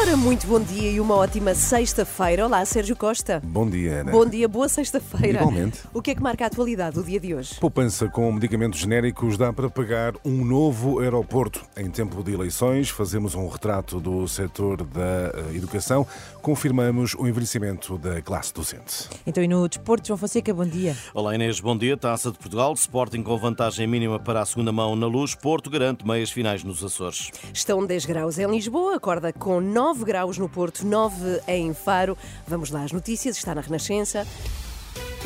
Ora, 0.00 0.16
muito 0.16 0.46
bom 0.46 0.58
dia 0.58 0.90
e 0.90 0.98
uma 0.98 1.14
ótima 1.14 1.54
sexta-feira. 1.54 2.46
Olá, 2.46 2.64
Sérgio 2.64 2.96
Costa. 2.96 3.38
Bom 3.44 3.68
dia, 3.68 4.00
Ana. 4.00 4.10
Bom 4.10 4.24
dia, 4.24 4.48
boa 4.48 4.66
sexta-feira. 4.66 5.40
Igualmente. 5.40 5.80
O 5.92 6.00
que 6.00 6.12
é 6.12 6.14
que 6.14 6.22
marca 6.22 6.44
a 6.44 6.46
atualidade 6.46 6.94
do 6.94 7.02
dia 7.02 7.20
de 7.20 7.34
hoje? 7.34 7.56
Poupança 7.60 8.08
com 8.08 8.32
medicamentos 8.32 8.80
genéricos 8.80 9.36
dá 9.36 9.52
para 9.52 9.68
pagar 9.68 10.14
um 10.24 10.42
novo 10.42 11.00
aeroporto. 11.00 11.62
Em 11.76 11.90
tempo 11.90 12.24
de 12.24 12.32
eleições, 12.32 12.88
fazemos 12.88 13.34
um 13.34 13.46
retrato 13.46 14.00
do 14.00 14.26
setor 14.26 14.84
da 14.84 15.34
eh, 15.52 15.56
educação, 15.56 16.06
confirmamos 16.40 17.14
o 17.18 17.28
envelhecimento 17.28 17.98
da 17.98 18.22
classe 18.22 18.54
docente. 18.54 19.06
Então, 19.26 19.44
e 19.44 19.48
no 19.48 19.68
desporto, 19.68 20.08
João 20.08 20.16
Fonseca, 20.16 20.54
bom 20.54 20.64
dia. 20.64 20.96
Olá 21.12 21.34
Inês, 21.34 21.60
bom 21.60 21.76
dia. 21.76 21.94
Taça 21.94 22.32
de 22.32 22.38
Portugal, 22.38 22.72
Sporting 22.72 23.22
com 23.22 23.36
vantagem 23.36 23.86
mínima 23.86 24.18
para 24.18 24.40
a 24.40 24.46
segunda 24.46 24.72
mão 24.72 24.96
na 24.96 25.06
luz, 25.06 25.34
Porto 25.34 25.68
garante 25.68 26.06
meias 26.06 26.30
finais 26.30 26.64
nos 26.64 26.82
Açores. 26.82 27.30
Estão 27.52 27.84
10 27.84 28.06
graus 28.06 28.38
em 28.38 28.50
Lisboa, 28.50 28.96
acorda 28.96 29.30
com 29.30 29.60
9 29.60 29.89
graus 29.98 30.38
no 30.38 30.48
Porto, 30.48 30.86
9 30.86 31.40
em 31.46 31.74
Faro. 31.74 32.16
Vamos 32.46 32.70
lá 32.70 32.84
às 32.84 32.92
notícias, 32.92 33.36
está 33.36 33.54
na 33.54 33.60
Renascença. 33.60 34.26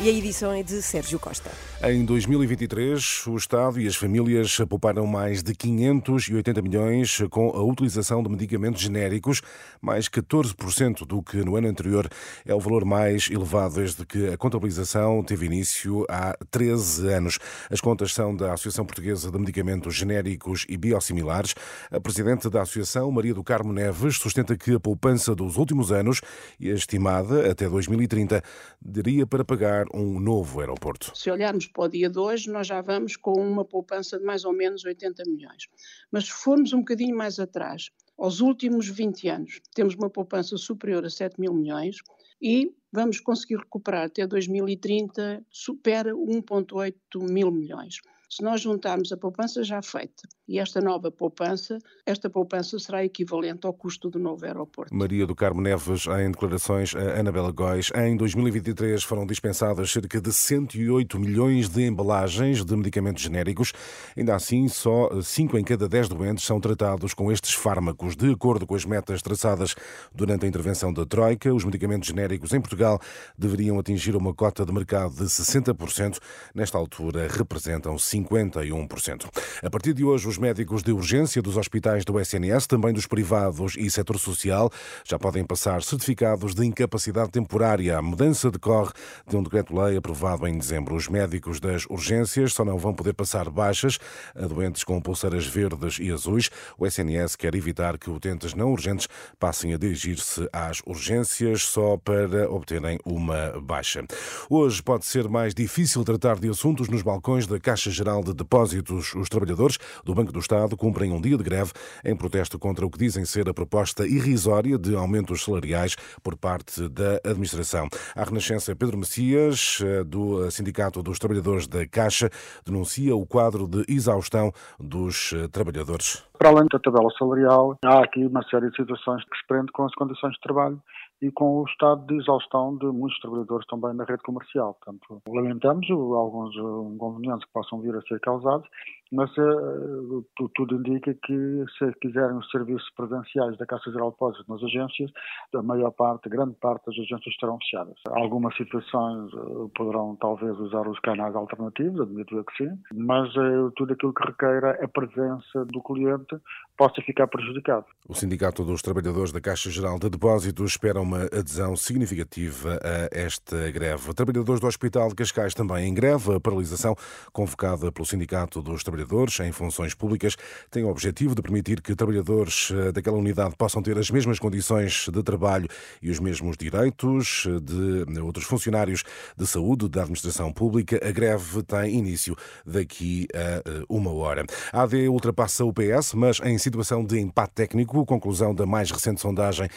E 0.01 0.09
a 0.09 0.11
edição 0.11 0.51
é 0.51 0.61
de 0.61 0.81
Sérgio 0.81 1.17
Costa. 1.17 1.49
Em 1.81 2.03
2023, 2.03 3.27
o 3.27 3.37
Estado 3.37 3.79
e 3.79 3.87
as 3.87 3.95
famílias 3.95 4.57
pouparam 4.69 5.07
mais 5.07 5.41
de 5.41 5.55
580 5.55 6.61
milhões 6.61 7.21
com 7.29 7.49
a 7.51 7.63
utilização 7.63 8.21
de 8.21 8.29
medicamentos 8.29 8.81
genéricos, 8.81 9.41
mais 9.81 10.09
14% 10.09 11.05
do 11.05 11.23
que 11.23 11.37
no 11.37 11.55
ano 11.55 11.69
anterior. 11.69 12.09
É 12.45 12.53
o 12.53 12.59
valor 12.59 12.83
mais 12.83 13.29
elevado 13.31 13.75
desde 13.75 14.05
que 14.05 14.27
a 14.27 14.37
contabilização 14.37 15.23
teve 15.23 15.45
início 15.45 16.05
há 16.09 16.35
13 16.51 17.07
anos. 17.13 17.39
As 17.71 17.79
contas 17.79 18.13
são 18.13 18.35
da 18.35 18.51
Associação 18.51 18.85
Portuguesa 18.85 19.31
de 19.31 19.39
Medicamentos 19.39 19.95
Genéricos 19.95 20.65
e 20.67 20.75
Biosimilares. 20.75 21.55
A 21.89 22.01
presidente 22.01 22.49
da 22.49 22.63
Associação, 22.63 23.09
Maria 23.11 23.33
do 23.33 23.43
Carmo 23.43 23.71
Neves, 23.71 24.17
sustenta 24.17 24.57
que 24.57 24.73
a 24.73 24.79
poupança 24.79 25.33
dos 25.33 25.55
últimos 25.55 25.89
anos, 25.89 26.19
estimada 26.59 27.49
até 27.49 27.69
2030, 27.69 28.43
daria 28.81 29.25
para 29.25 29.45
pagar 29.45 29.84
um 29.93 30.19
novo 30.19 30.59
aeroporto. 30.59 31.11
Se 31.15 31.29
olharmos 31.29 31.67
para 31.67 31.83
o 31.83 31.87
dia 31.87 32.09
de 32.09 32.19
hoje, 32.19 32.49
nós 32.49 32.67
já 32.67 32.81
vamos 32.81 33.15
com 33.15 33.33
uma 33.33 33.65
poupança 33.65 34.17
de 34.17 34.25
mais 34.25 34.45
ou 34.45 34.53
menos 34.53 34.83
80 34.83 35.23
milhões. 35.25 35.67
Mas 36.11 36.25
se 36.25 36.31
formos 36.31 36.73
um 36.73 36.79
bocadinho 36.79 37.15
mais 37.15 37.39
atrás, 37.39 37.91
aos 38.17 38.39
últimos 38.39 38.87
20 38.87 39.27
anos, 39.27 39.61
temos 39.73 39.95
uma 39.95 40.09
poupança 40.09 40.57
superior 40.57 41.05
a 41.05 41.09
7 41.09 41.39
mil 41.39 41.53
milhões 41.53 41.97
e 42.41 42.73
vamos 42.91 43.19
conseguir 43.19 43.57
recuperar 43.57 44.05
até 44.05 44.25
2030, 44.25 45.45
supera 45.49 46.13
1,8 46.13 46.95
mil 47.29 47.51
milhões. 47.51 47.99
Se 48.35 48.43
nós 48.43 48.59
juntarmos 48.59 49.13
a 49.13 49.17
poupança 49.17 49.63
já 49.63 49.81
feita 49.81 50.27
e 50.45 50.59
esta 50.59 50.81
nova 50.81 51.09
poupança, 51.09 51.79
esta 52.05 52.29
poupança 52.29 52.77
será 52.77 53.01
equivalente 53.01 53.65
ao 53.65 53.73
custo 53.73 54.09
do 54.09 54.19
novo 54.19 54.45
aeroporto. 54.45 54.93
Maria 54.93 55.25
do 55.25 55.33
Carmo 55.33 55.61
Neves, 55.61 56.05
em 56.05 56.29
declarações 56.29 56.93
a 56.93 57.17
Anabela 57.17 57.49
Góis, 57.53 57.93
em 57.95 58.17
2023 58.17 59.01
foram 59.05 59.25
dispensadas 59.25 59.89
cerca 59.89 60.19
de 60.19 60.33
108 60.33 61.17
milhões 61.17 61.69
de 61.69 61.87
embalagens 61.87 62.65
de 62.65 62.75
medicamentos 62.75 63.23
genéricos. 63.23 63.71
Ainda 64.17 64.35
assim, 64.35 64.67
só 64.67 65.09
5 65.21 65.57
em 65.57 65.63
cada 65.63 65.87
10 65.87 66.09
doentes 66.09 66.43
são 66.43 66.59
tratados 66.59 67.13
com 67.13 67.31
estes 67.31 67.53
fármacos. 67.53 68.17
De 68.17 68.29
acordo 68.33 68.67
com 68.67 68.75
as 68.75 68.83
metas 68.83 69.21
traçadas 69.21 69.75
durante 70.13 70.45
a 70.45 70.49
intervenção 70.49 70.91
da 70.91 71.05
Troika, 71.05 71.53
os 71.53 71.63
medicamentos 71.63 72.09
genéricos 72.09 72.51
em 72.51 72.59
Portugal 72.59 72.99
deveriam 73.37 73.79
atingir 73.79 74.13
uma 74.13 74.33
cota 74.33 74.65
de 74.65 74.73
mercado 74.73 75.15
de 75.15 75.23
60%. 75.23 76.19
Nesta 76.53 76.77
altura, 76.77 77.29
representam 77.29 77.97
51%. 78.25 79.25
A 79.63 79.69
partir 79.69 79.93
de 79.93 80.03
hoje, 80.03 80.27
os 80.27 80.37
médicos 80.37 80.83
de 80.83 80.91
urgência 80.91 81.41
dos 81.41 81.57
hospitais 81.57 82.03
do 82.03 82.19
SNS, 82.19 82.67
também 82.67 82.93
dos 82.93 83.07
privados 83.07 83.75
e 83.77 83.89
setor 83.89 84.19
social, 84.19 84.71
já 85.03 85.17
podem 85.17 85.43
passar 85.43 85.81
certificados 85.83 86.53
de 86.53 86.65
incapacidade 86.65 87.31
temporária. 87.31 87.97
A 87.97 88.01
mudança 88.01 88.51
decorre 88.51 88.91
de 89.27 89.35
um 89.35 89.43
decreto-lei 89.43 89.97
aprovado 89.97 90.47
em 90.47 90.57
dezembro. 90.57 90.95
Os 90.95 91.07
médicos 91.07 91.59
das 91.59 91.85
urgências 91.89 92.53
só 92.53 92.65
não 92.65 92.77
vão 92.77 92.93
poder 92.93 93.13
passar 93.13 93.49
baixas 93.49 93.97
a 94.35 94.45
doentes 94.45 94.83
com 94.83 95.01
pulseiras 95.01 95.45
verdes 95.45 95.99
e 95.99 96.11
azuis. 96.11 96.49
O 96.77 96.85
SNS 96.85 97.35
quer 97.35 97.55
evitar 97.55 97.97
que 97.97 98.09
utentes 98.09 98.53
não 98.53 98.71
urgentes 98.71 99.07
passem 99.39 99.73
a 99.73 99.77
dirigir-se 99.77 100.47
às 100.51 100.81
urgências 100.85 101.63
só 101.63 101.97
para 101.97 102.49
obterem 102.49 102.99
uma 103.05 103.59
baixa. 103.61 104.03
Hoje 104.49 104.81
pode 104.81 105.05
ser 105.05 105.27
mais 105.27 105.53
difícil 105.53 106.03
tratar 106.03 106.39
de 106.39 106.49
assuntos 106.49 106.87
nos 106.87 107.01
balcões 107.01 107.47
da 107.47 107.59
Caixa 107.59 107.91
Geral 107.91 108.04
de 108.23 108.33
Depósitos. 108.33 109.15
Os 109.15 109.27
trabalhadores 109.27 109.79
do 110.03 110.13
Banco 110.13 110.31
do 110.31 110.39
Estado 110.39 110.77
cumprem 110.77 111.11
um 111.11 111.19
dia 111.19 111.35
de 111.35 111.43
greve 111.43 111.71
em 112.03 112.15
protesto 112.15 112.59
contra 112.59 112.85
o 112.85 112.89
que 112.89 112.99
dizem 112.99 113.25
ser 113.25 113.49
a 113.49 113.53
proposta 113.53 114.05
irrisória 114.05 114.77
de 114.77 114.95
aumentos 114.95 115.43
salariais 115.43 115.95
por 116.21 116.37
parte 116.37 116.87
da 116.87 117.19
administração. 117.25 117.87
A 118.15 118.23
Renascença 118.23 118.75
Pedro 118.75 118.97
Messias, 118.97 119.79
eh, 119.83 120.03
do 120.03 120.49
Sindicato 120.51 121.01
dos 121.01 121.17
Trabalhadores 121.17 121.67
da 121.67 121.87
Caixa, 121.87 122.29
denuncia 122.63 123.15
o 123.15 123.25
quadro 123.25 123.67
de 123.67 123.83
exaustão 123.87 124.51
dos 124.79 125.33
eh, 125.33 125.47
trabalhadores. 125.47 126.23
Para 126.37 126.49
além 126.49 126.67
da 126.71 126.77
tabela 126.77 127.09
salarial, 127.17 127.77
há 127.83 128.03
aqui 128.03 128.23
uma 128.25 128.43
série 128.49 128.69
de 128.69 128.75
situações 128.75 129.23
que 129.23 129.37
se 129.37 129.47
prendem 129.47 129.71
com 129.73 129.83
as 129.83 129.95
condições 129.95 130.33
de 130.33 130.41
trabalho 130.41 130.79
e 131.21 131.31
com 131.31 131.61
o 131.61 131.65
estado 131.65 132.05
de 132.07 132.15
exaustão 132.21 132.77
de 132.77 132.85
muitos 132.85 133.19
trabalhadores 133.19 133.65
também 133.67 133.93
na 133.93 134.03
rede 134.03 134.21
comercial. 134.23 134.73
Portanto, 134.75 135.21
lamentamos 135.27 135.89
alguns 135.89 136.55
inconvenientes 136.93 137.45
que 137.45 137.53
possam 137.53 137.81
vir 137.81 137.95
a 137.95 138.01
ser 138.01 138.19
causados, 138.19 138.67
mas 139.11 139.29
uh, 139.37 140.25
tudo 140.55 140.75
indica 140.75 141.13
que 141.13 141.65
se 141.77 141.91
quiserem 142.01 142.37
os 142.37 142.49
serviços 142.49 142.89
presenciais 142.95 143.57
da 143.57 143.65
Caixa 143.65 143.91
Geral 143.91 144.09
de 144.09 144.15
Depósitos 144.15 144.47
nas 144.47 144.63
agências, 144.63 145.11
a 145.53 145.61
maior 145.61 145.91
parte, 145.91 146.29
grande 146.29 146.55
parte 146.55 146.85
das 146.85 146.95
agências 146.95 147.27
estarão 147.27 147.57
fechadas. 147.59 147.95
Algumas 148.09 148.55
situações 148.57 149.31
uh, 149.33 149.69
poderão 149.75 150.15
talvez 150.19 150.57
usar 150.59 150.87
os 150.87 150.99
canais 150.99 151.35
alternativos, 151.35 152.01
admito 152.01 152.43
que 152.45 152.63
sim, 152.63 152.71
mas 152.93 153.29
uh, 153.35 153.71
tudo 153.75 153.93
aquilo 153.93 154.13
que 154.13 154.25
requeira 154.25 154.83
a 154.83 154.87
presença 154.87 155.65
do 155.65 155.81
cliente 155.81 156.35
possa 156.77 157.01
ficar 157.01 157.27
prejudicado. 157.27 157.85
O 158.07 158.13
Sindicato 158.13 158.63
dos 158.63 158.81
Trabalhadores 158.81 159.31
da 159.31 159.39
Caixa 159.39 159.69
Geral 159.69 159.99
de 159.99 160.09
Depósitos 160.09 160.71
espera 160.71 160.99
uma 160.99 161.23
adesão 161.25 161.75
significativa 161.75 162.79
a 162.83 163.17
esta 163.17 163.71
greve. 163.71 164.13
Trabalhadores 164.13 164.59
do 164.59 164.67
Hospital 164.67 165.09
de 165.09 165.15
Cascais 165.15 165.53
também 165.53 165.87
em 165.87 165.93
greve. 165.93 166.35
A 166.35 166.39
paralisação 166.39 166.95
convocada 167.31 167.91
pelo 167.91 168.05
Sindicato 168.05 168.61
dos 168.61 168.83
Trabalhadores 168.83 168.94
em 169.39 169.51
funções 169.51 169.93
públicas 169.93 170.35
tem 170.69 170.83
o 170.83 170.89
objetivo 170.89 171.35
de 171.35 171.41
permitir 171.41 171.81
que 171.81 171.95
trabalhadores 171.95 172.71
eh, 172.71 172.91
daquela 172.91 173.17
unidade 173.17 173.55
possam 173.57 173.81
ter 173.81 173.97
as 173.97 174.09
mesmas 174.09 174.39
condições 174.39 175.07
de 175.11 175.23
trabalho 175.23 175.67
e 176.01 176.09
os 176.09 176.19
mesmos 176.19 176.57
direitos 176.57 177.45
de 177.61 178.19
outros 178.19 178.45
funcionários 178.45 179.03
de 179.37 179.45
saúde 179.45 179.89
da 179.89 180.01
administração 180.01 180.51
pública. 180.51 180.99
A 181.03 181.11
greve 181.11 181.63
tem 181.63 181.97
início 181.97 182.35
daqui 182.65 183.27
a 183.33 183.37
eh, 183.37 183.83
uma 183.89 184.11
hora. 184.13 184.45
A 184.71 184.83
AD 184.83 185.07
ultrapassa 185.09 185.65
o 185.65 185.73
PS, 185.73 186.13
mas 186.13 186.39
em 186.43 186.57
situação 186.57 187.03
de 187.03 187.19
empate 187.19 187.53
técnico, 187.53 188.05
conclusão 188.05 188.53
da 188.53 188.65
mais 188.65 188.91
recente 188.91 189.21
sondagem 189.21 189.67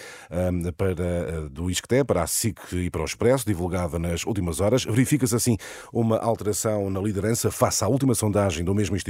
para, 0.76 1.48
do 1.48 1.70
ISCTE, 1.70 2.04
para 2.04 2.22
a 2.22 2.26
SIC 2.26 2.58
e 2.72 2.90
para 2.90 3.02
o 3.02 3.04
Expresso, 3.04 3.46
divulgada 3.46 3.98
nas 3.98 4.24
últimas 4.24 4.60
horas. 4.60 4.84
Verifica-se 4.84 5.34
assim 5.34 5.56
uma 5.92 6.18
alteração 6.18 6.90
na 6.90 7.00
liderança 7.00 7.50
face 7.50 7.82
à 7.82 7.88
última 7.88 8.14
sondagem 8.14 8.64
do 8.64 8.74
mesmo 8.74 8.96
Instituto. 8.96 9.07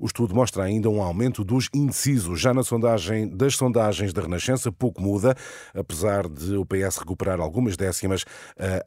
O 0.00 0.06
estudo 0.06 0.34
mostra 0.34 0.64
ainda 0.64 0.88
um 0.88 1.02
aumento 1.02 1.44
dos 1.44 1.68
indecisos. 1.74 2.40
Já 2.40 2.52
na 2.54 2.62
sondagem 2.62 3.28
das 3.28 3.56
sondagens 3.56 4.12
da 4.12 4.22
Renascença, 4.22 4.70
pouco 4.72 5.00
muda, 5.00 5.34
apesar 5.74 6.28
de 6.28 6.56
o 6.56 6.64
PS 6.64 6.98
recuperar 6.98 7.40
algumas 7.40 7.76
décimas, 7.76 8.24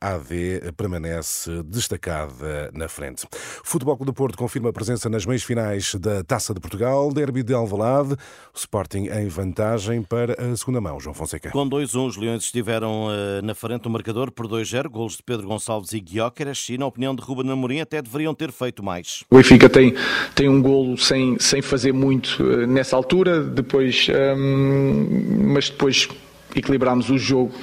a 0.01 0.15
AD 0.15 0.74
permanece 0.75 1.63
destacada 1.63 2.71
na 2.74 2.88
frente. 2.88 3.25
Futebol 3.63 3.95
Clube 3.95 4.12
do 4.12 4.13
Porto 4.13 4.38
confirma 4.38 4.69
a 4.69 4.74
presença 4.74 5.09
nas 5.09 5.25
meias 5.25 5.44
finais 5.44 5.95
da 5.95 6.24
Taça 6.24 6.54
de 6.54 6.59
Portugal, 6.59 7.12
Derby 7.13 7.44
de 7.44 7.54
Alvalade, 7.54 8.13
o 8.13 8.57
Sporting 8.57 9.07
em 9.07 9.27
vantagem 9.27 10.01
para 10.04 10.33
a 10.33 10.56
segunda 10.56 10.81
mão. 10.81 11.00
João 11.00 11.13
Fonseca. 11.13 11.51
Com 11.51 11.69
2-1, 11.69 12.07
os 12.07 12.18
Leões 12.18 12.44
estiveram 12.44 13.07
uh, 13.07 13.42
na 13.44 13.56
frente 13.56 13.83
do 13.83 13.89
marcador 13.89 14.31
por 14.31 14.47
2-0, 14.47 14.89
golos 14.89 15.18
de 15.18 15.24
Pedro 15.24 15.47
Gonçalves 15.47 15.94
e 15.94 16.00
Guióqueras 16.00 16.68
e, 16.69 16.77
na 16.77 16.86
opinião 16.86 17.15
de 17.15 17.21
Ruben 17.21 17.51
Amorim, 17.51 17.80
até 17.80 18.01
deveriam 18.01 18.33
ter 18.33 18.51
feito 18.51 18.83
mais. 18.83 19.24
O 19.30 19.36
Benfica 19.36 19.69
tem, 19.69 19.94
tem 20.36 20.41
um 20.50 20.62
golo 20.62 20.98
sem, 20.98 21.38
sem 21.40 21.62
fazer 21.62 21.94
muito 21.94 22.42
uh, 22.44 22.68
nessa 22.68 22.96
altura, 22.96 23.42
depois, 23.44 24.08
um, 24.38 25.54
mas 25.54 25.70
depois 25.70 26.08
equilibramos 26.56 27.10
o 27.10 27.18
jogo 27.18 27.54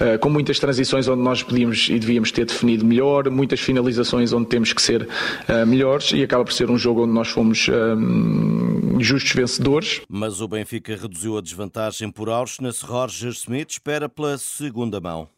uh, 0.00 0.18
com 0.18 0.28
muitas 0.28 0.58
transições 0.58 1.08
onde 1.08 1.22
nós 1.22 1.42
podíamos 1.42 1.88
e 1.88 1.98
devíamos 1.98 2.30
ter 2.30 2.44
definido 2.44 2.84
melhor, 2.84 3.28
muitas 3.30 3.60
finalizações 3.60 4.32
onde 4.32 4.48
temos 4.48 4.72
que 4.72 4.80
ser 4.80 5.02
uh, 5.02 5.66
melhores 5.66 6.12
e 6.12 6.22
acaba 6.22 6.44
por 6.44 6.52
ser 6.52 6.70
um 6.70 6.78
jogo 6.78 7.04
onde 7.04 7.12
nós 7.12 7.28
fomos 7.28 7.68
uh, 7.68 9.00
justos 9.00 9.32
vencedores. 9.32 10.02
Mas 10.08 10.40
o 10.40 10.48
Benfica 10.48 10.96
reduziu 10.96 11.36
a 11.36 11.40
desvantagem 11.40 12.10
por 12.10 12.28
Auschwitz. 12.28 12.80
Roger 12.82 13.30
Smith 13.30 13.70
espera 13.70 14.08
pela 14.08 14.38
segunda 14.38 15.00
mão. 15.00 15.35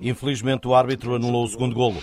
Infelizmente 0.00 0.68
o 0.68 0.74
árbitro 0.74 1.16
anulou 1.16 1.44
o 1.44 1.48
segundo 1.48 1.74
golo. 1.74 2.00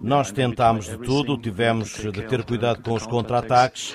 Nós 0.00 0.30
tentámos 0.30 0.86
de 0.86 0.96
tudo, 0.98 1.36
tivemos 1.36 1.94
de 1.94 2.22
ter 2.22 2.44
cuidado 2.44 2.80
com 2.80 2.92
os 2.92 3.04
contra-ataques. 3.04 3.94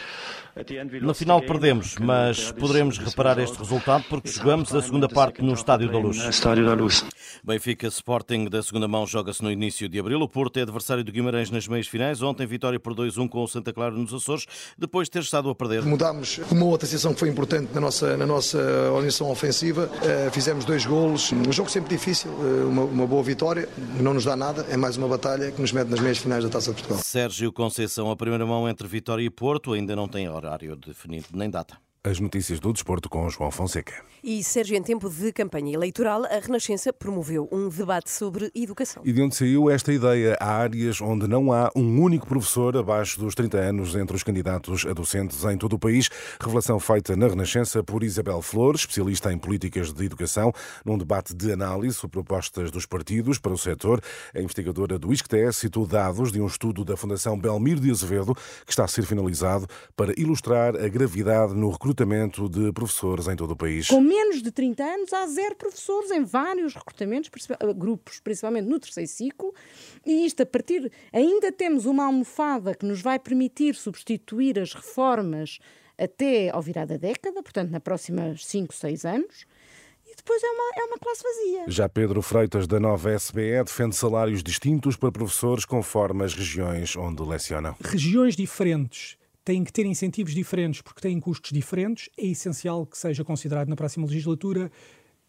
No 1.02 1.16
final 1.16 1.42
perdemos, 1.42 1.96
mas 2.00 2.52
poderemos 2.52 3.00
reparar 3.00 3.40
este 3.40 3.58
resultado 3.58 4.04
porque 4.08 4.30
jogamos 4.30 4.74
a 4.76 4.84
segunda 4.84 5.10
parte 5.10 5.42
no 5.42 5.54
Estádio 5.54 5.92
da 5.92 5.98
Luz. 5.98 7.04
Benfica 7.44 7.88
Sporting 7.88 8.46
da 8.46 8.62
segunda 8.62 8.88
mão 8.88 9.08
joga-se 9.08 9.42
no 9.42 9.52
início 9.52 9.90
de 9.90 10.00
abril. 10.00 10.22
O 10.22 10.30
Porto 10.30 10.58
é 10.58 10.62
adversário 10.62 11.04
do 11.04 11.12
Guimarães 11.12 11.50
nas 11.50 11.68
meias 11.68 11.88
finais. 11.88 12.22
Ontem 12.22 12.46
vitória 12.46 12.80
por 12.80 12.94
2-1 12.94 13.28
com 13.30 13.44
o 13.44 13.48
Santa 13.48 13.74
Clara 13.74 13.96
nos 13.96 14.14
Açores, 14.14 14.46
depois 14.78 15.08
de 15.08 15.14
ter 15.14 15.24
estado 15.24 15.50
a 15.50 15.56
perder. 15.56 15.84
Mudámos 15.84 16.40
uma 16.52 16.66
outra 16.66 16.86
situação 16.86 17.16
que 17.16 17.20
foi 17.20 17.30
importante 17.30 17.74
na 17.74 17.82
nossa, 17.82 18.16
na 18.16 18.26
nossa 18.28 18.60
organização 18.92 19.32
ofensiva. 19.32 19.90
Uh, 20.04 20.32
fizemos 20.32 20.66
dois 20.66 20.86
golos. 20.86 21.32
Um 21.32 21.52
jogo 21.52 21.72
sempre 21.72 21.90
difícil, 21.90 22.30
uh, 22.30 22.70
uma, 22.70 22.84
uma 22.84 23.08
boa 23.08 23.24
vitória. 23.24 23.68
Não 24.00 24.14
nos 24.14 24.26
dá 24.26 24.36
nada, 24.36 24.68
é 24.70 24.78
mais 24.78 24.98
uma 24.98 25.08
batalha 25.08 25.52
que 25.52 25.60
nos 25.60 25.72
mete 25.72 25.88
nas 25.88 26.00
meias 26.00 26.20
finais 26.20 26.44
da 26.44 26.50
Taça 26.52 26.70
de 26.70 26.76
Portugal. 26.76 27.00
Sérgio 27.04 27.52
Conceição, 27.52 28.12
a 28.12 28.16
primeira 28.16 28.46
mão 28.46 28.70
entre 28.70 28.88
Vitória 28.88 29.24
e 29.24 29.32
Porto, 29.32 29.74
ainda 29.74 29.96
não 29.96 30.08
tem 30.08 30.30
hora 30.30 30.43
horário 30.44 30.76
definido 30.76 31.28
nem 31.34 31.50
data. 31.50 31.80
As 32.06 32.20
notícias 32.20 32.60
do 32.60 32.74
desporto 32.74 33.08
com 33.08 33.30
João 33.30 33.50
Fonseca. 33.50 33.94
E 34.22 34.44
Sérgio, 34.44 34.76
em 34.76 34.84
tempo 34.84 35.10
de 35.10 35.32
campanha 35.32 35.74
eleitoral, 35.74 36.26
a 36.26 36.38
Renascença 36.38 36.92
promoveu 36.92 37.48
um 37.50 37.70
debate 37.70 38.12
sobre 38.12 38.52
educação. 38.54 39.02
E 39.06 39.14
de 39.14 39.22
onde 39.22 39.38
saiu 39.38 39.70
esta 39.70 39.94
ideia? 39.94 40.36
Há 40.38 40.52
áreas 40.52 41.00
onde 41.00 41.30
não 41.30 41.54
há 41.54 41.72
um 41.74 42.02
único 42.02 42.28
professor 42.28 42.76
abaixo 42.76 43.18
dos 43.22 43.34
30 43.34 43.58
anos 43.58 43.96
entre 43.96 44.18
os 44.18 44.22
candidatos 44.22 44.86
a 44.86 44.92
docentes 44.92 45.46
em 45.46 45.58
todo 45.58 45.74
o 45.74 45.80
país. 45.80 46.10
Revelação 46.42 46.78
feita 46.78 47.16
na 47.16 47.26
Renascença 47.26 47.82
por 47.82 48.04
Isabel 48.04 48.42
Flores, 48.42 48.82
especialista 48.82 49.32
em 49.32 49.38
políticas 49.38 49.94
de 49.94 50.06
educação, 50.06 50.52
num 50.84 50.98
debate 50.98 51.34
de 51.34 51.54
análise 51.54 51.96
sobre 51.96 52.16
propostas 52.16 52.70
dos 52.70 52.86
partidos 52.86 53.40
para 53.40 53.54
o 53.54 53.58
setor. 53.58 54.02
A 54.36 54.42
investigadora 54.42 55.00
do 55.00 55.14
ISCTE 55.14 55.54
citou 55.54 55.88
dados 55.88 56.34
de 56.34 56.42
um 56.42 56.48
estudo 56.48 56.84
da 56.84 56.98
Fundação 56.98 57.40
Belmiro 57.40 57.80
de 57.80 57.90
Azevedo, 57.90 58.36
que 58.66 58.72
está 58.74 58.84
a 58.84 58.90
ser 58.90 59.06
finalizado, 59.06 59.68
para 59.96 60.14
ilustrar 60.18 60.76
a 60.76 60.90
gravidade 60.90 61.54
no 61.54 61.70
recrutamento 61.70 61.93
recrutamento 61.94 62.50
de 62.50 62.74
professores 62.74 63.28
em 63.28 63.36
todo 63.36 63.52
o 63.52 63.56
país. 63.56 63.88
Com 63.88 64.02
menos 64.02 64.42
de 64.42 64.52
30 64.52 64.84
anos, 64.84 65.14
há 65.14 65.28
zero 65.28 65.56
professores 65.56 66.10
em 66.12 66.24
vários 66.24 66.74
recrutamentos, 66.74 67.30
eh, 67.50 67.74
grupos, 67.74 68.20
principalmente 68.20 68.68
no 68.68 68.80
terceiro 68.80 69.10
ciclo, 69.10 69.54
e 70.06 70.26
isto 70.26 70.42
a 70.42 70.46
partir. 70.46 70.92
Ainda 71.14 71.52
temos 71.52 71.86
uma 71.86 72.06
almofada 72.06 72.74
que 72.74 72.86
nos 72.86 73.02
vai 73.02 73.20
permitir 73.20 73.76
substituir 73.76 74.60
as 74.60 74.74
reformas 74.74 75.60
até 75.98 76.50
ao 76.50 76.62
virar 76.62 76.86
da 76.86 76.98
década, 76.98 77.44
portanto, 77.44 77.70
na 77.70 77.80
próximas 77.80 78.46
5, 78.46 78.74
6 78.74 79.06
anos 79.06 79.46
e 80.06 80.16
depois 80.16 80.44
é 80.44 80.48
uma, 80.48 80.72
é 80.76 80.86
uma 80.86 80.98
classe 80.98 81.24
vazia. 81.24 81.66
Já 81.68 81.88
Pedro 81.88 82.22
Freitas, 82.22 82.68
da 82.68 82.80
nova 82.80 83.12
SBE, 83.14 83.64
defende 83.64 83.96
salários 83.96 84.44
distintos 84.44 84.98
para 84.98 85.12
professores 85.12 85.66
conforme 85.66 86.26
as 86.26 86.34
regiões 86.34 86.96
onde 86.96 87.24
lecionam. 87.24 87.76
Regiões 87.80 88.36
diferentes 88.36 89.18
têm 89.44 89.64
que 89.64 89.74
ter 89.74 89.86
incentivos 89.86 90.34
diferentes 90.34 90.82
porque 90.82 91.02
têm 91.02 91.20
custos 91.20 91.52
diferentes. 91.52 92.10
É 92.18 92.26
essencial 92.26 92.86
que 92.86 92.98
seja 92.98 93.24
considerado 93.24 93.68
na 93.68 93.76
próxima 93.76 94.06
legislatura 94.06 94.72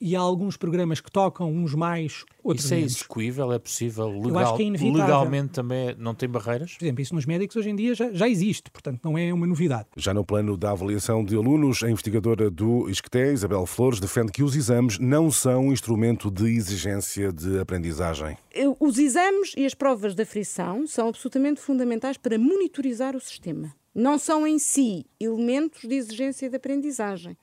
e 0.01 0.15
há 0.17 0.21
alguns 0.21 0.57
programas 0.57 1.01
que 1.01 1.11
tocam 1.11 1.51
uns 1.51 1.75
mais, 1.75 2.25
outros 2.43 2.65
isso 2.65 2.75
é 2.75 2.81
execuível? 2.81 3.53
É 3.53 3.59
possível? 3.59 4.09
Legal, 4.21 4.59
é 4.59 4.93
legalmente 4.93 5.53
também 5.53 5.95
não 5.99 6.15
tem 6.15 6.29
barreiras? 6.29 6.75
Por 6.75 6.85
exemplo, 6.85 7.01
isso 7.01 7.15
nos 7.15 7.25
médicos 7.25 7.57
hoje 7.57 7.71
em 7.71 7.77
dia 7.77 7.95
já, 7.95 8.13
já 8.13 8.29
existe, 8.29 8.71
portanto 8.71 9.01
não 9.05 9.17
é 9.17 9.33
uma 9.33 9.47
novidade. 9.47 9.87
Já 9.97 10.13
no 10.13 10.25
plano 10.25 10.57
da 10.57 10.73
avaliação 10.73 11.25
de 11.25 11.37
alunos, 11.37 11.83
a 11.83 11.91
investigadora 11.91 12.51
do 12.51 12.89
ISCTE, 12.91 13.33
Isabel 13.33 13.65
Flores, 13.67 14.01
defende 14.01 14.33
que 14.33 14.43
os 14.43 14.57
exames 14.57 14.99
não 14.99 15.31
são 15.31 15.69
um 15.69 15.73
instrumento 15.73 16.31
de 16.31 16.55
exigência 16.55 17.33
de 17.33 17.59
aprendizagem. 17.59 18.37
Os 18.79 18.99
exames 18.99 19.55
e 19.57 19.65
as 19.65 19.75
provas 19.75 20.15
de 20.15 20.23
aflição 20.23 20.87
são 20.87 21.09
absolutamente 21.09 21.61
fundamentais 21.61 22.17
para 22.17 22.39
monitorizar 22.39 23.17
o 23.17 23.21
sistema 23.21 23.75
não 23.95 24.19
são 24.19 24.47
em 24.47 24.59
si 24.59 25.07
elementos 25.21 25.89
de 25.89 25.95
exigência 25.95 26.51
de 26.51 26.57
aprendizagem. 26.57 27.37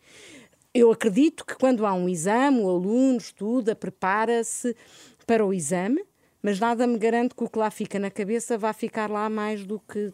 Eu 0.73 0.91
acredito 0.91 1.45
que 1.45 1.55
quando 1.55 1.85
há 1.85 1.93
um 1.93 2.07
exame, 2.07 2.61
o 2.61 2.69
aluno 2.69 3.17
estuda, 3.17 3.75
prepara-se 3.75 4.75
para 5.25 5.45
o 5.45 5.53
exame, 5.53 6.03
mas 6.41 6.59
nada 6.59 6.87
me 6.87 6.97
garante 6.97 7.35
que 7.35 7.43
o 7.43 7.49
que 7.49 7.59
lá 7.59 7.69
fica 7.69 7.99
na 7.99 8.09
cabeça 8.09 8.57
vá 8.57 8.73
ficar 8.73 9.09
lá 9.09 9.29
mais 9.29 9.65
do 9.65 9.79
que 9.79 10.13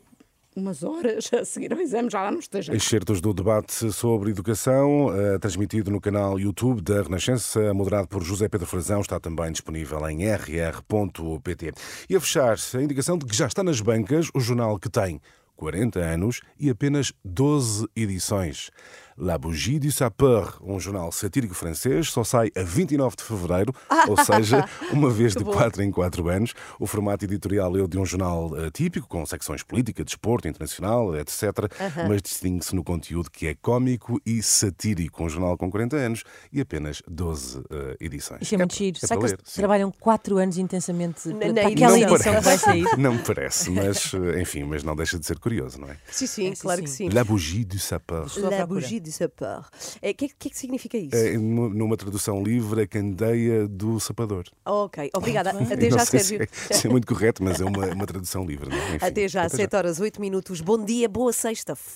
umas 0.56 0.84
horas 0.84 1.30
a 1.32 1.46
seguir 1.46 1.72
ao 1.72 1.80
exame, 1.80 2.10
já 2.10 2.24
lá 2.24 2.32
não 2.32 2.40
esteja. 2.40 2.76
Excertos 2.76 3.22
do 3.22 3.34
debate 3.34 3.92
sobre 3.94 4.32
educação, 4.32 5.08
uh, 5.08 5.40
transmitido 5.40 5.92
no 5.92 6.02
canal 6.02 6.40
YouTube 6.40 6.82
da 6.82 7.04
Renascença, 7.04 7.74
moderado 7.74 8.08
por 8.08 8.24
José 8.24 8.50
Pedro 8.50 8.66
Frazão, 8.66 9.02
está 9.02 9.20
também 9.20 9.52
disponível 9.52 10.10
em 10.10 10.26
rr.pt. 10.26 11.74
E 12.10 12.16
a 12.16 12.20
fechar, 12.20 12.58
a 12.74 12.82
indicação 12.82 13.18
de 13.18 13.26
que 13.26 13.36
já 13.36 13.46
está 13.46 13.64
nas 13.64 13.80
bancas 13.80 14.30
o 14.34 14.40
jornal 14.40 14.80
que 14.80 14.90
tem 14.90 15.22
40 15.58 16.00
anos 16.00 16.40
e 16.58 16.70
apenas 16.70 17.12
12 17.26 17.88
edições. 17.96 18.72
La 19.20 19.36
Bougie 19.36 19.80
du 19.80 19.92
Sapeur, 19.92 20.60
um 20.62 20.80
jornal 20.80 21.12
satírico 21.12 21.56
francês, 21.56 22.12
só 22.12 22.24
sai 22.24 22.52
a 22.56 22.62
29 22.62 23.16
de 23.16 23.24
fevereiro, 23.24 23.74
ou 24.08 24.16
seja, 24.24 24.64
uma 24.94 25.10
vez 25.10 25.34
de 25.34 25.44
4 25.44 25.82
em 25.82 25.90
4 25.90 26.30
anos. 26.30 26.54
O 26.80 26.86
formato 26.86 27.26
editorial 27.26 27.76
é 27.76 27.82
o 27.82 27.88
de 27.88 27.98
um 27.98 28.06
jornal 28.06 28.52
uh, 28.52 28.70
típico, 28.70 29.08
com 29.08 29.26
secções 29.26 29.64
política, 29.64 30.04
desporto, 30.04 30.48
internacional, 30.48 31.16
etc. 31.18 31.34
Uh 31.34 31.42
-huh. 31.42 32.08
Mas 32.08 32.22
distingue-se 32.22 32.76
no 32.76 32.84
conteúdo 32.84 33.32
que 33.32 33.48
é 33.48 33.56
cómico 33.56 34.22
e 34.24 34.44
satírico. 34.44 35.24
Um 35.24 35.30
jornal 35.30 35.58
com 35.58 35.72
40 35.72 35.96
anos 35.96 36.24
e 36.54 36.62
apenas 36.62 37.02
12 37.08 37.58
uh, 37.58 37.64
edições. 38.00 38.44
Isso 38.44 38.54
é 38.54 38.58
muito 38.60 38.76
é, 38.76 38.78
giro. 38.78 38.98
É 39.02 39.38
que 39.38 39.54
trabalham 39.56 39.92
4 40.00 40.38
anos 40.38 40.58
intensamente 40.60 41.30
na, 41.30 41.54
na 41.54 41.68
aquela 41.68 42.00
edição 42.00 42.36
que 42.36 42.42
vai 42.42 42.58
sair? 42.58 42.86
Não 42.98 43.16
me 43.16 43.24
parece, 43.24 43.72
mas 43.72 44.12
enfim, 44.40 44.64
mas 44.64 44.84
não 44.84 44.96
deixa 44.96 45.18
de 45.18 45.26
ser 45.26 45.40
curioso, 45.40 45.80
não 45.80 45.90
é? 45.90 45.98
Sim, 46.12 46.28
sim, 46.28 46.48
é, 46.52 46.56
claro 46.56 46.80
sim. 46.80 46.84
que 46.84 46.90
sim. 46.90 47.10
La 47.10 47.24
Bougie 47.24 47.64
du 47.64 47.80
Sapeur. 47.80 48.28
La 48.38 48.66
Bougie 48.66 49.00
du 49.08 49.12
sapeur. 49.12 49.60
O 49.60 49.66
é, 50.02 50.14
que, 50.14 50.30
que, 50.30 50.48
é 50.48 50.52
que 50.52 50.58
significa 50.58 50.98
isso? 50.98 51.16
É, 51.16 51.38
numa 51.38 51.98
tradução 51.98 52.44
livre, 52.44 52.82
a 52.82 52.88
candeia 52.88 53.68
do 53.68 54.00
sapador. 54.00 54.46
Ok, 54.66 55.10
obrigada. 55.16 55.52
Até 55.52 55.90
já, 55.90 56.06
Sérgio. 56.06 56.48
Se 56.52 56.74
é, 56.74 56.76
se 56.76 56.88
é, 56.88 56.90
muito 56.90 57.08
correto, 57.08 57.44
mas 57.44 57.60
é 57.60 57.66
uma, 57.66 57.86
uma 57.88 58.06
tradução 58.06 58.46
livre. 58.46 58.70
Não? 58.70 58.78
Enfim, 58.96 59.06
até 59.06 59.28
já, 59.28 59.44
até 59.44 59.58
7 59.58 59.72
já. 59.72 59.78
horas 59.78 60.00
8 60.00 60.20
minutos. 60.22 60.62
Bom 60.62 60.84
dia, 60.84 61.08
boa 61.08 61.34
sexta-feira. 61.34 61.96